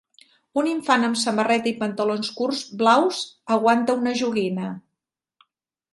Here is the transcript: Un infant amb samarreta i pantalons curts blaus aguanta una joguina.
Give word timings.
Un 0.61 0.69
infant 0.69 1.05
amb 1.07 1.19
samarreta 1.23 1.69
i 1.73 1.75
pantalons 1.83 2.31
curts 2.39 2.63
blaus 2.81 3.23
aguanta 3.57 3.99
una 4.03 4.19
joguina. 4.23 4.75